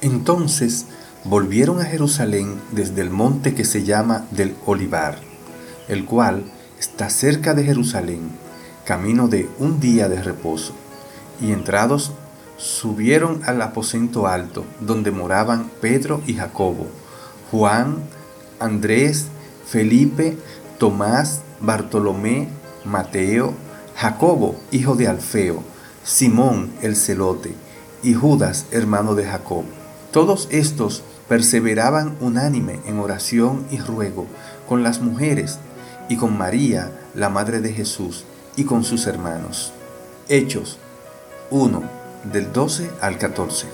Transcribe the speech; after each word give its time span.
Entonces 0.00 0.86
volvieron 1.24 1.80
a 1.80 1.84
Jerusalén 1.84 2.54
desde 2.72 3.02
el 3.02 3.10
monte 3.10 3.54
que 3.54 3.64
se 3.64 3.84
llama 3.84 4.26
del 4.30 4.54
Olivar, 4.64 5.18
el 5.88 6.04
cual 6.04 6.44
está 6.78 7.10
cerca 7.10 7.54
de 7.54 7.64
Jerusalén, 7.64 8.30
camino 8.84 9.28
de 9.28 9.48
un 9.58 9.80
día 9.80 10.08
de 10.08 10.22
reposo. 10.22 10.72
Y 11.40 11.52
entrados, 11.52 12.12
subieron 12.56 13.42
al 13.44 13.60
aposento 13.62 14.26
alto, 14.26 14.64
donde 14.80 15.10
moraban 15.10 15.70
Pedro 15.80 16.20
y 16.26 16.34
Jacobo, 16.34 16.86
Juan, 17.50 17.98
Andrés, 18.58 19.26
Felipe, 19.66 20.36
Tomás, 20.78 21.42
Bartolomé, 21.60 22.48
Mateo, 22.84 23.54
Jacobo, 23.96 24.56
hijo 24.70 24.94
de 24.94 25.08
Alfeo, 25.08 25.62
Simón 26.04 26.70
el 26.82 26.96
celote, 26.96 27.54
y 28.02 28.14
Judas, 28.14 28.66
hermano 28.70 29.14
de 29.14 29.24
Jacob. 29.24 29.64
Todos 30.18 30.48
estos 30.50 31.04
perseveraban 31.28 32.16
unánime 32.20 32.80
en 32.86 32.98
oración 32.98 33.64
y 33.70 33.78
ruego 33.78 34.26
con 34.68 34.82
las 34.82 35.00
mujeres 35.00 35.60
y 36.08 36.16
con 36.16 36.36
María, 36.36 36.90
la 37.14 37.28
madre 37.28 37.60
de 37.60 37.72
Jesús, 37.72 38.24
y 38.56 38.64
con 38.64 38.82
sus 38.82 39.06
hermanos. 39.06 39.72
Hechos 40.28 40.78
1, 41.50 41.82
del 42.32 42.52
12 42.52 42.90
al 43.00 43.16
14. 43.16 43.68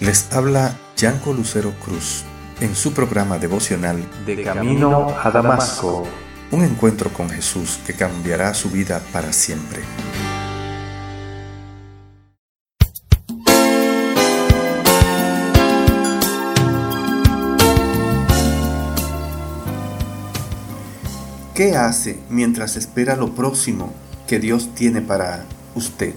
Les 0.00 0.30
habla 0.30 0.76
Yanco 0.98 1.32
Lucero 1.32 1.72
Cruz 1.82 2.26
en 2.60 2.74
su 2.74 2.92
programa 2.92 3.38
devocional 3.38 4.04
De 4.26 4.42
Camino 4.42 5.14
a 5.22 5.30
Damasco. 5.30 6.06
Un 6.50 6.64
encuentro 6.64 7.10
con 7.10 7.30
Jesús 7.30 7.78
que 7.86 7.92
cambiará 7.92 8.52
su 8.54 8.70
vida 8.70 9.00
para 9.12 9.32
siempre. 9.32 9.80
¿Qué 21.54 21.76
hace 21.76 22.20
mientras 22.30 22.76
espera 22.76 23.16
lo 23.16 23.34
próximo 23.34 23.92
que 24.26 24.38
Dios 24.38 24.74
tiene 24.74 25.00
para 25.00 25.44
usted? 25.74 26.14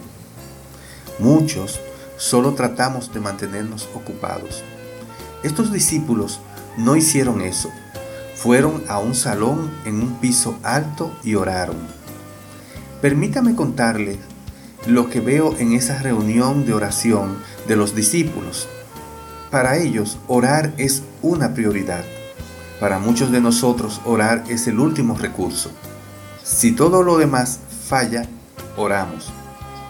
Muchos 1.18 1.80
solo 2.18 2.54
tratamos 2.54 3.12
de 3.12 3.20
mantenernos 3.20 3.90
ocupados. 3.96 4.64
Estos 5.44 5.72
discípulos 5.72 6.40
no 6.78 6.96
hicieron 6.96 7.42
eso. 7.42 7.70
Fueron 8.36 8.84
a 8.88 9.00
un 9.00 9.16
salón 9.16 9.72
en 9.86 10.02
un 10.02 10.20
piso 10.20 10.58
alto 10.64 11.12
y 11.24 11.36
oraron. 11.36 11.78
Permítame 13.02 13.56
contarles 13.56 14.18
lo 14.88 15.10
que 15.10 15.20
veo 15.20 15.56
en 15.58 15.74
esa 15.74 16.00
reunión 16.00 16.66
de 16.66 16.74
oración 16.74 17.38
de 17.68 17.76
los 17.76 17.96
discípulos. 17.96 18.68
Para 19.50 19.78
ellos, 19.78 20.18
orar 20.28 20.74
es 20.78 21.04
una 21.22 21.54
prioridad. 21.54 22.04
Para 22.80 23.00
muchos 23.00 23.32
de 23.32 23.42
nosotros, 23.42 24.02
orar 24.06 24.44
es 24.48 24.68
el 24.68 24.80
último 24.80 25.18
recurso. 25.18 25.72
Si 26.44 26.72
todo 26.72 27.04
lo 27.04 27.18
demás 27.18 27.60
falla, 27.88 28.26
oramos. 28.78 29.32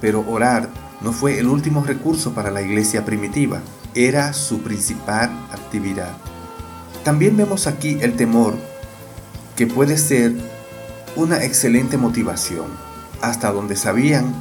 Pero 0.01 0.25
orar 0.27 0.69
no 1.01 1.13
fue 1.13 1.39
el 1.39 1.47
último 1.47 1.83
recurso 1.83 2.33
para 2.33 2.51
la 2.51 2.61
iglesia 2.61 3.05
primitiva, 3.05 3.61
era 3.95 4.33
su 4.33 4.61
principal 4.61 5.29
actividad. 5.51 6.13
También 7.03 7.35
vemos 7.37 7.67
aquí 7.67 7.97
el 8.01 8.15
temor, 8.15 8.55
que 9.55 9.67
puede 9.67 9.97
ser 9.97 10.33
una 11.15 11.43
excelente 11.43 11.97
motivación. 11.97 12.67
Hasta 13.21 13.51
donde 13.51 13.75
sabían 13.75 14.33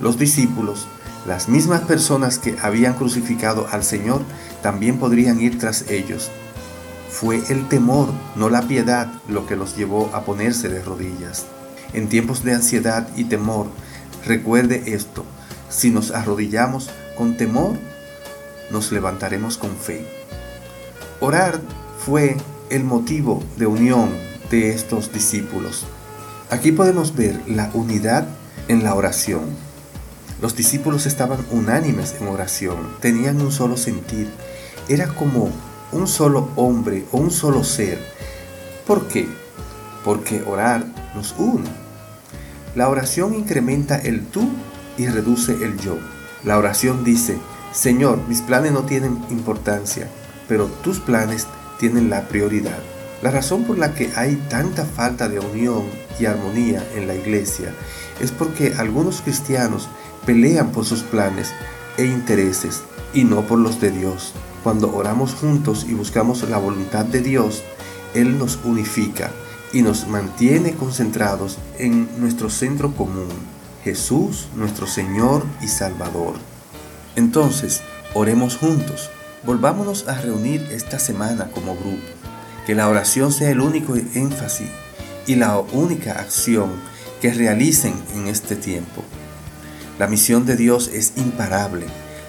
los 0.00 0.18
discípulos, 0.18 0.86
las 1.26 1.48
mismas 1.48 1.82
personas 1.82 2.38
que 2.38 2.56
habían 2.62 2.94
crucificado 2.94 3.66
al 3.70 3.84
Señor 3.84 4.22
también 4.62 4.98
podrían 4.98 5.40
ir 5.40 5.58
tras 5.58 5.90
ellos 5.90 6.30
fue 7.20 7.42
el 7.48 7.68
temor, 7.68 8.10
no 8.36 8.48
la 8.48 8.62
piedad, 8.62 9.08
lo 9.28 9.44
que 9.44 9.56
los 9.56 9.76
llevó 9.76 10.08
a 10.14 10.22
ponerse 10.22 10.68
de 10.68 10.82
rodillas. 10.82 11.46
En 11.92 12.08
tiempos 12.08 12.44
de 12.44 12.54
ansiedad 12.54 13.08
y 13.16 13.24
temor, 13.24 13.66
recuerde 14.24 14.94
esto, 14.94 15.24
si 15.68 15.90
nos 15.90 16.12
arrodillamos 16.12 16.90
con 17.16 17.36
temor, 17.36 17.76
nos 18.70 18.92
levantaremos 18.92 19.56
con 19.56 19.76
fe. 19.76 20.06
Orar 21.20 21.60
fue 21.98 22.36
el 22.70 22.84
motivo 22.84 23.42
de 23.56 23.66
unión 23.66 24.10
de 24.50 24.70
estos 24.70 25.12
discípulos. 25.12 25.86
Aquí 26.50 26.72
podemos 26.72 27.14
ver 27.14 27.40
la 27.46 27.70
unidad 27.74 28.26
en 28.68 28.84
la 28.84 28.94
oración. 28.94 29.42
Los 30.40 30.54
discípulos 30.54 31.06
estaban 31.06 31.44
unánimes 31.50 32.14
en 32.20 32.28
oración, 32.28 32.76
tenían 33.00 33.40
un 33.40 33.50
solo 33.50 33.76
sentir. 33.76 34.28
Era 34.88 35.08
como 35.08 35.50
un 35.92 36.06
solo 36.06 36.50
hombre 36.56 37.04
o 37.12 37.18
un 37.18 37.30
solo 37.30 37.64
ser. 37.64 37.98
¿Por 38.86 39.08
qué? 39.08 39.28
Porque 40.04 40.42
orar 40.42 40.86
nos 41.14 41.34
une. 41.36 41.68
La 42.74 42.88
oración 42.88 43.34
incrementa 43.34 43.98
el 43.98 44.26
tú 44.26 44.48
y 44.96 45.08
reduce 45.08 45.52
el 45.52 45.78
yo. 45.78 45.98
La 46.44 46.56
oración 46.56 47.04
dice, 47.04 47.36
Señor, 47.72 48.20
mis 48.28 48.40
planes 48.40 48.72
no 48.72 48.82
tienen 48.84 49.22
importancia, 49.30 50.08
pero 50.48 50.66
tus 50.66 51.00
planes 51.00 51.46
tienen 51.78 52.10
la 52.10 52.28
prioridad. 52.28 52.78
La 53.22 53.30
razón 53.30 53.64
por 53.64 53.78
la 53.78 53.94
que 53.94 54.10
hay 54.16 54.36
tanta 54.48 54.84
falta 54.84 55.28
de 55.28 55.40
unión 55.40 55.84
y 56.18 56.26
armonía 56.26 56.86
en 56.94 57.06
la 57.06 57.14
iglesia 57.14 57.74
es 58.20 58.30
porque 58.30 58.74
algunos 58.78 59.20
cristianos 59.20 59.88
pelean 60.24 60.70
por 60.70 60.84
sus 60.84 61.02
planes 61.02 61.52
e 61.96 62.04
intereses 62.04 62.82
y 63.12 63.24
no 63.24 63.42
por 63.42 63.58
los 63.58 63.80
de 63.80 63.90
Dios. 63.90 64.34
Cuando 64.62 64.94
oramos 64.94 65.34
juntos 65.34 65.86
y 65.88 65.94
buscamos 65.94 66.48
la 66.48 66.58
voluntad 66.58 67.04
de 67.04 67.20
Dios, 67.20 67.62
Él 68.14 68.38
nos 68.38 68.58
unifica 68.64 69.30
y 69.72 69.82
nos 69.82 70.06
mantiene 70.08 70.74
concentrados 70.74 71.58
en 71.78 72.08
nuestro 72.20 72.50
centro 72.50 72.94
común, 72.94 73.28
Jesús 73.84 74.48
nuestro 74.56 74.86
Señor 74.86 75.44
y 75.60 75.68
Salvador. 75.68 76.34
Entonces, 77.18 77.80
oremos 78.14 78.56
juntos. 78.56 79.10
Volvámonos 79.42 80.06
a 80.06 80.14
reunir 80.20 80.62
esta 80.70 81.00
semana 81.00 81.50
como 81.50 81.74
grupo. 81.74 82.06
Que 82.64 82.76
la 82.76 82.88
oración 82.88 83.32
sea 83.32 83.50
el 83.50 83.60
único 83.60 83.96
énfasis 83.96 84.68
y 85.26 85.34
la 85.34 85.58
única 85.58 86.12
acción 86.12 86.70
que 87.20 87.34
realicen 87.34 87.94
en 88.14 88.28
este 88.28 88.54
tiempo. 88.54 89.02
La 89.98 90.06
misión 90.06 90.46
de 90.46 90.54
Dios 90.54 90.90
es 90.94 91.14
imparable 91.16 91.86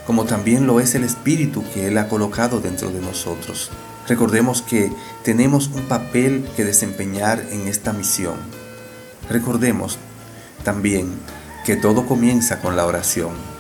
como 0.08 0.26
también 0.26 0.66
lo 0.66 0.80
es 0.80 0.96
el 0.96 1.04
Espíritu 1.04 1.64
que 1.72 1.86
Él 1.86 1.96
ha 2.00 2.08
colocado 2.08 2.60
dentro 2.60 2.90
de 2.90 3.00
nosotros. 3.00 3.70
Recordemos 4.08 4.64
que 4.64 4.92
tenemos 5.24 5.68
un 5.68 5.84
papel 5.84 6.50
que 6.58 6.66
desempeñar 6.66 7.46
en 7.52 7.68
esta 7.68 7.94
misión. 7.94 8.34
Recordemos 9.30 10.00
también 10.64 11.12
que 11.64 11.76
todo 11.76 12.08
comienza 12.08 12.60
con 12.60 12.76
la 12.76 12.88
oración. 12.88 13.59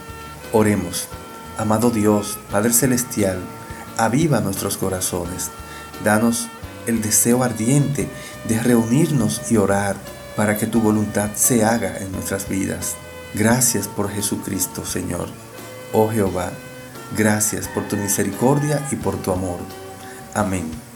Oremos. 0.51 1.07
Amado 1.57 1.91
Dios, 1.91 2.39
Padre 2.51 2.73
Celestial, 2.73 3.39
aviva 3.97 4.39
nuestros 4.39 4.77
corazones. 4.77 5.51
Danos 6.03 6.47
el 6.87 7.01
deseo 7.01 7.43
ardiente 7.43 8.07
de 8.47 8.59
reunirnos 8.59 9.51
y 9.51 9.57
orar 9.57 9.95
para 10.35 10.57
que 10.57 10.65
tu 10.65 10.81
voluntad 10.81 11.31
se 11.35 11.63
haga 11.63 11.97
en 11.97 12.11
nuestras 12.11 12.49
vidas. 12.49 12.95
Gracias 13.35 13.87
por 13.87 14.09
Jesucristo, 14.09 14.85
Señor. 14.85 15.27
Oh 15.93 16.09
Jehová, 16.09 16.51
gracias 17.15 17.67
por 17.67 17.83
tu 17.87 17.97
misericordia 17.97 18.83
y 18.91 18.95
por 18.95 19.17
tu 19.17 19.31
amor. 19.31 19.59
Amén. 20.33 20.88